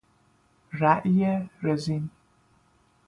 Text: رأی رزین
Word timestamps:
رأی 0.71 1.49
رزین 1.63 2.09